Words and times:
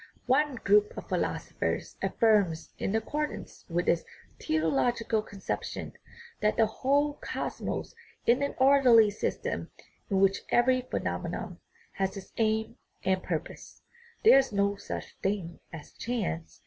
One 0.25 0.55
group 0.55 0.97
of 0.97 1.07
philosophers 1.09 1.95
affirms, 2.01 2.73
in 2.79 2.95
accordance 2.95 3.65
with 3.69 3.87
its 3.87 4.03
teleological 4.39 5.21
conception, 5.21 5.93
that 6.39 6.57
the 6.57 6.65
whole 6.65 7.19
cosmos 7.21 7.93
is 8.25 8.39
an 8.39 8.55
orderly 8.57 9.11
system, 9.11 9.69
in 10.09 10.19
which 10.19 10.41
every 10.49 10.81
phenomenon 10.81 11.59
has 11.91 12.17
its 12.17 12.33
aim 12.37 12.77
and 13.05 13.21
purpose; 13.21 13.83
there 14.23 14.39
is 14.39 14.51
no 14.51 14.75
such 14.75 15.15
thing 15.21 15.59
as 15.71 15.91
chance. 15.91 16.59